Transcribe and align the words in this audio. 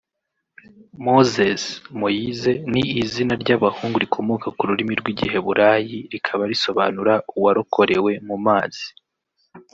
Moses/Moïse 1.05 2.51
ni 2.71 2.83
izina 3.01 3.33
ry’abahungu 3.43 3.95
rikomoka 4.03 4.47
ku 4.55 4.61
rurimi 4.69 4.93
rw’Igiheburayi 4.99 5.97
rikaba 6.11 6.43
risobanura 6.51 7.13
“Uwarokorewe 7.37 8.11
mu 8.27 8.37
mazi 8.45 8.85